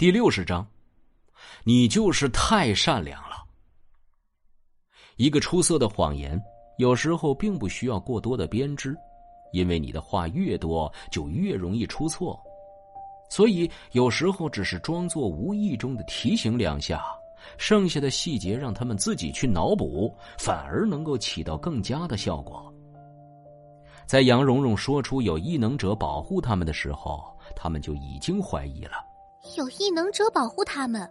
[0.00, 0.66] 第六十章，
[1.62, 3.36] 你就是太善良了。
[5.16, 6.40] 一个出色的谎言，
[6.78, 8.96] 有时候并不需要过多的编织，
[9.52, 12.40] 因为你的话越多，就越容易出错。
[13.28, 17.04] 所以有时候只是装作无意中的提醒两下，
[17.58, 22.74] 剩下的细节让他们自己去脑补，反而能够起到更佳的效果。
[24.06, 27.22] 在杨蓉蓉说出有异能者保护他们的时候，
[27.54, 28.92] 他们就已经怀疑了。
[29.56, 31.08] 有异能者保护他们，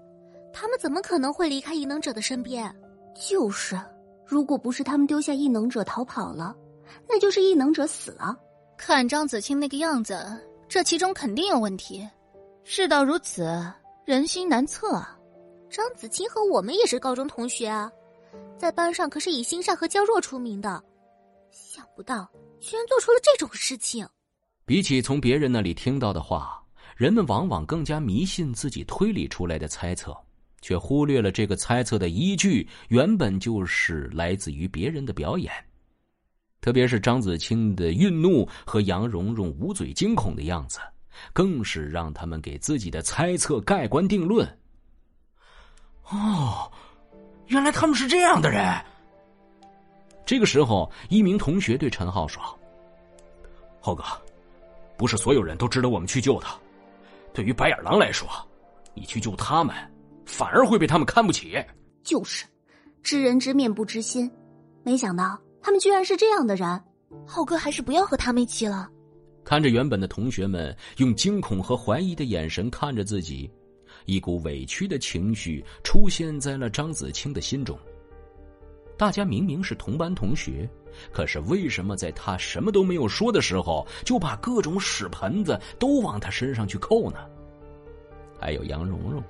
[0.54, 2.74] 他们怎么可能会离开异能者的身边？
[3.16, 3.80] 就是，
[4.26, 6.56] 如果不是他们丢下异能者逃跑了，
[7.08, 8.38] 那就是异能者死了。
[8.78, 10.26] 看张子清那个样子，
[10.68, 12.08] 这其中肯定有问题。
[12.64, 13.44] 事到如此，
[14.06, 15.18] 人心难测啊。
[15.70, 17.92] 张子清和我们也是高中同学啊，
[18.58, 20.82] 在班上可是以心善和娇弱出名的，
[21.52, 24.08] 想不到居然做出了这种事情。
[24.66, 26.64] 比起从别人那里听到的话。
[27.00, 30.14] 人们往往更加迷信自己推理出来的猜测，
[30.60, 35.50] 却忽略了这个猜测的依据原本就是来自于别人的表演。
[36.60, 40.78] 特别是张子清的愠怒和杨蓉蓉捂嘴惊恐的样子，
[41.32, 44.46] 更是让他们给自己的猜测盖棺定论。
[46.10, 46.70] 哦，
[47.48, 48.76] 原来他们是这样的人。
[50.26, 52.44] 这个时候，一名同学对陈浩说
[53.80, 54.04] ：“浩哥，
[54.98, 56.48] 不是所有人都值得我们去救的。”
[57.40, 58.28] 对于白眼狼来说，
[58.94, 59.74] 你去救他们，
[60.26, 61.56] 反而会被他们看不起。
[62.04, 62.44] 就是，
[63.02, 64.30] 知人知面不知心，
[64.84, 66.68] 没想到他们居然是这样的人。
[67.26, 68.90] 浩哥还是不要和他们一起了。
[69.46, 73.50] 看着原本的同学们用惊恐和怀疑的眼神看着自己，
[74.04, 77.80] 一股委屈的情绪出现在了张子清的心中。
[79.00, 80.70] 大家明明是同班同学，
[81.10, 87.20] 可是为什么在他什么都没有说的时候，就把各种屎盆子都往他身上去扣呢？
[88.38, 89.24] 还有杨蓉蓉，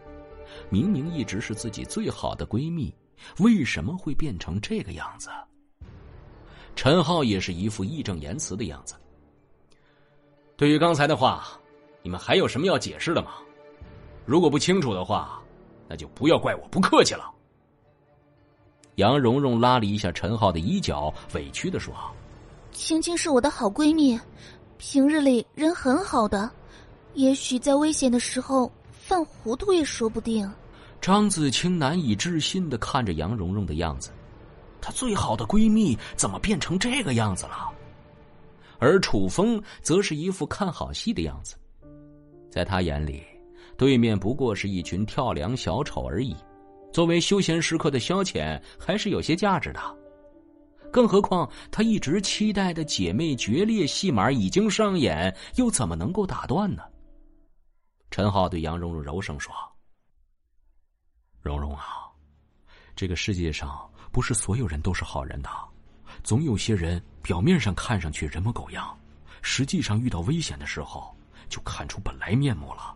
[0.72, 2.92] 明明一直是自己最好的闺蜜，
[3.38, 5.30] 为什么会变成这个样子？
[6.76, 8.95] 陈浩也是一副义正言辞的样子。
[10.58, 11.48] 对于刚才的话，
[12.02, 13.33] 你们还有什么要解释的吗？
[14.26, 15.39] 如果不清楚的话，
[15.88, 17.32] 那就不要怪我不客气了。
[18.99, 21.93] 杨蓉蓉拉了一下陈浩的衣角，委屈的说
[22.73, 24.20] ：“青青是我的好闺蜜，
[24.77, 26.52] 平日里人很好的，
[27.14, 30.52] 也许在危险的时候犯糊涂也说不定。”
[30.99, 34.10] 张子清难以置信的看着杨蓉蓉的样子，
[34.82, 37.70] 她最好的闺蜜怎么变成这个样子了？
[38.80, 41.55] 而楚风则是一副看好戏的样子，
[42.52, 43.23] 在他眼里，
[43.77, 46.36] 对面不过是一群跳梁小丑而已。
[46.92, 49.80] 作为休闲时刻的消遣，还是有些价值的。
[50.92, 56.82] 更何况，他一直期待的姐妹决裂戏码已经上演，又怎么能够打断呢？
[58.10, 59.54] 陈浩对杨蓉蓉柔声说
[61.42, 62.10] ：“蓉蓉啊，
[62.95, 65.49] 这个世界上不是所有人都是好人的，
[66.23, 68.98] 总有些人表面上看上去人模狗样，
[69.44, 71.16] 实际上遇到危险的时候
[71.48, 72.95] 就看出本来面目了。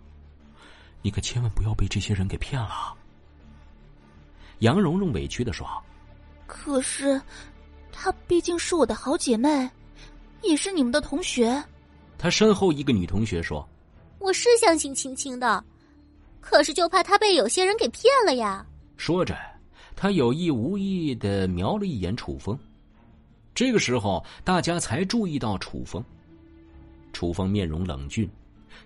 [1.03, 2.97] 你可千万不要被这些人给骗了。”
[4.63, 5.67] 杨蓉蓉委屈的说
[6.47, 7.21] ：“可是，
[7.91, 9.69] 她毕竟是我的好姐妹，
[10.41, 11.61] 也是你们的同学。”
[12.17, 13.67] 她身后一个女同学说
[14.19, 15.61] ：“我是相信青青的，
[16.39, 18.65] 可是就怕她被有些人给骗了呀。”
[18.95, 19.37] 说着，
[19.97, 22.57] 她有意无意的瞄了一眼楚风。
[23.53, 26.01] 这个时候，大家才注意到楚风。
[27.11, 28.29] 楚风面容冷峻，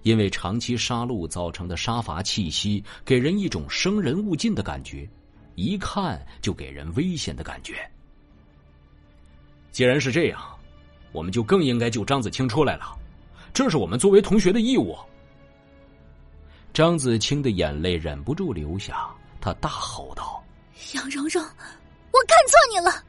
[0.02, 5.08] 因为长期杀戮造成的杀伐气息，给人一种生人勿近的感觉。
[5.58, 7.76] 一看就给人危险的感觉。
[9.72, 10.40] 既然是这样，
[11.12, 12.96] 我们就更应该救张子清出来了，
[13.56, 14.96] 这是我们作为同学的义务。
[16.74, 19.08] 张子清的眼泪忍不住流下，
[19.42, 20.44] 他大吼道
[20.94, 23.04] ：“杨蓉蓉，我看错你了，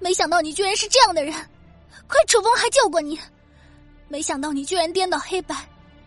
[0.00, 1.34] 没想到你居然是这样的人，
[2.08, 3.20] 亏楚风还救过你，
[4.08, 5.54] 没想到你居然颠倒黑白，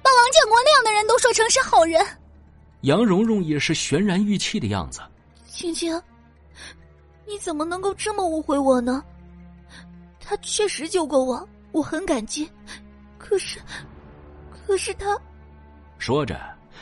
[0.02, 2.04] 把王建国那样的人都说成是好人。”
[2.82, 5.02] 杨蓉蓉也是悬然欲泣的样子。
[5.48, 6.00] 青青，
[7.26, 9.04] 你怎么能够这么误会我呢？
[10.20, 12.50] 他确实救过我，我很感激。
[13.18, 13.60] 可是，
[14.52, 15.18] 可是他……
[15.98, 16.40] 说着，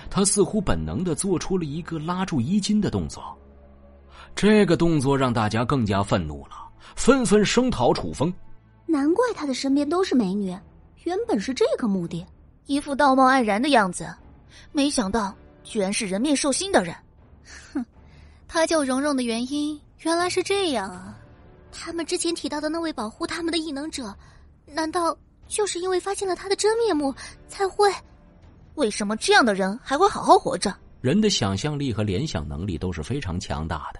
[0.09, 3.23] 他似乎本能的做出了一个拉住衣襟的动作。
[4.35, 6.55] 这个动作让大家更加愤怒了，
[6.95, 8.33] 纷纷声讨楚风。
[8.85, 10.57] 难怪他的身边都是美女，
[11.03, 12.25] 原本是这个目的，
[12.65, 14.13] 一副道貌岸然的样子，
[14.71, 15.33] 没想到
[15.63, 16.95] 居然是人面兽心的人。
[17.73, 17.85] 哼。
[18.47, 21.17] 他救蓉蓉的原因原来是这样啊！
[21.71, 24.15] 他们之前提到的那位保护他们的异能者，
[24.65, 27.13] 难道就是因为发现了他的真面目
[27.47, 27.91] 才会？
[28.75, 30.73] 为什么这样的人还会好好活着？
[31.01, 33.99] 人的想象力和联想能力都是非常强大的。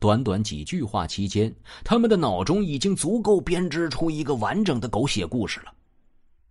[0.00, 1.54] 短短几句话期间，
[1.84, 5.72] 他们的脑中已经足够编织出一个完整的狗血故事了。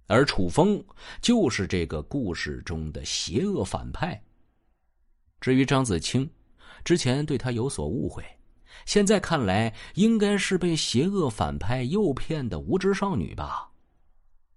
[0.07, 0.83] 而楚风
[1.21, 4.21] 就是这个故事中的邪恶反派。
[5.41, 6.29] 至于张子清，
[6.83, 8.23] 之前对他有所误会，
[8.85, 13.69] 现在看来应该是被邪恶反派诱骗的无知少女吧？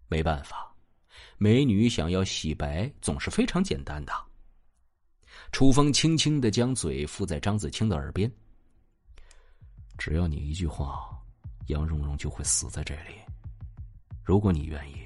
[0.08, 0.75] 没办法，
[1.38, 4.12] 美女想要洗白总是非常简单的。
[5.52, 8.31] 楚风轻轻的将嘴附在张子清的耳边。
[9.99, 11.08] 只要你一句话，
[11.69, 13.14] 杨蓉蓉就会死在这里。
[14.25, 14.96] 如果你愿意，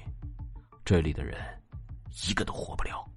[0.83, 1.39] 这里的人
[2.27, 3.07] 一个都活不了。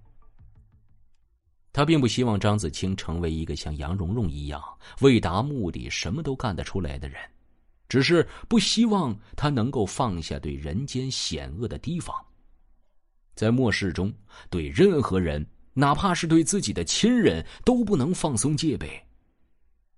[1.75, 4.63] 他并不希望张子清成为一个像杨蓉蓉一样
[5.01, 7.21] 为达目的什么都干得出来的人，
[7.89, 12.15] 只是不希望他能够放下对人间险恶的提防。
[13.35, 14.15] 在末世中，
[14.49, 19.05] 对任何人，哪怕是对自己的亲人，都不能放松戒备。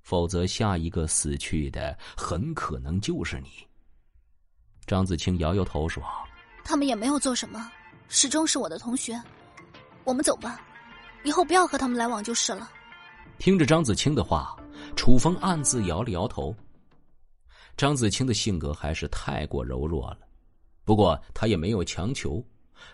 [0.03, 3.51] 否则，下一个死去的很可能就是你。
[4.87, 6.03] 张子清摇摇头说
[6.65, 7.71] ：“他们也没有做什么，
[8.09, 9.21] 始终是我的同学。
[10.05, 10.65] 我们走吧，
[11.27, 12.71] 以后不要和他们来往就是了。”
[13.39, 14.57] 听着张子清的话，
[14.95, 16.55] 楚风暗自摇了摇头。
[17.77, 20.21] 张子清的性格还是太过柔弱了，
[20.85, 22.43] 不过他也没有强求，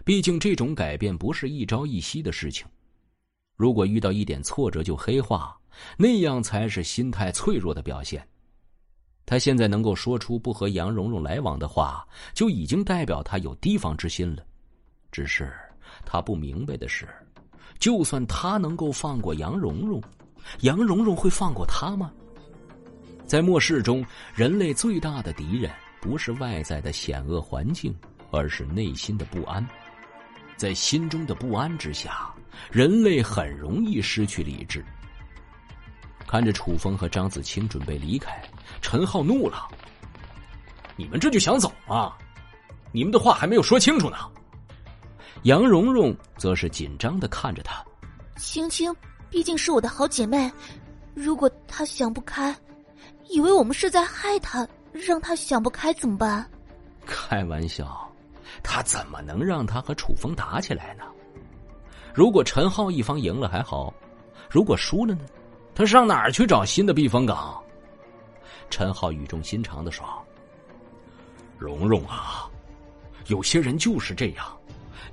[0.05, 2.67] 毕竟这种改变不是一朝一夕的事情。
[3.55, 5.57] 如果遇到一点挫折就黑化，
[5.97, 8.27] 那样才是心态脆弱的表现。
[9.25, 14.45] 他现在能够说出不和杨蓉蓉来往的话，就已经代表他有提防之心了。
[15.13, 15.53] 只是
[16.05, 17.07] 他不明白的是，
[17.83, 20.01] 就算他能够放过杨蓉蓉，
[20.61, 22.13] 杨蓉蓉会放过他吗？
[23.27, 24.07] 在末世中，
[24.37, 25.69] 人类最大的敌人
[26.01, 27.93] 不是外在的险恶环境，
[28.31, 29.67] 而是内心的不安。
[30.57, 32.33] 在心中的不安之下，
[32.71, 34.85] 人类很容易失去理智。
[36.25, 38.41] 看着楚风和张子清准备离开，
[38.81, 39.67] 陈浩怒了
[40.95, 42.13] ：“你们这就想走吗？
[42.93, 44.19] 你们的话还没有说清楚呢。”
[45.43, 47.85] 杨蓉蓉则是紧张的看着他
[48.39, 48.95] ：“青青
[49.29, 50.51] 毕竟是我的好姐妹，
[51.15, 52.55] 如果她想不开，
[53.29, 56.49] 以为我们是在害她，让她想不开怎么办？”
[57.05, 58.09] 开玩笑，
[58.63, 61.05] 他怎么能让他和楚风打起来呢？
[62.15, 63.93] 如果陈浩一方赢了还好，
[64.49, 65.25] 如果输了呢？
[65.75, 67.61] 他上哪儿去找新的避风港？
[68.71, 70.07] 陈浩语重心长的说
[71.59, 72.49] ：“蓉蓉啊，
[73.27, 74.47] 有些人就是这样，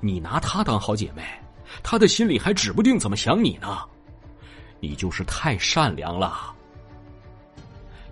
[0.00, 1.22] 你拿她当好姐妹，
[1.82, 3.78] 她的心里还指不定怎么想你呢。
[4.80, 6.54] 你就是太善良了。”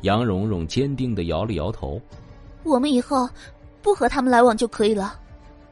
[0.03, 2.01] 杨蓉蓉坚定的摇了摇头
[2.63, 3.29] ：“我们以后
[3.83, 5.19] 不和他们来往就可以了。”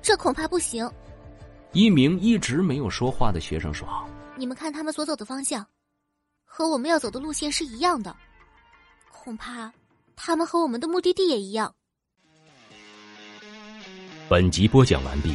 [0.03, 0.89] 这恐怕不行。
[1.73, 3.87] 一名一直没有说话的学生说
[4.37, 5.67] ：“你们看他们所走的方向。”
[6.45, 8.17] 和我们要走的路线是一样的，
[9.13, 9.71] 恐怕
[10.15, 11.75] 他们和我们的目的地也一样。
[14.29, 15.35] 本集播讲完毕，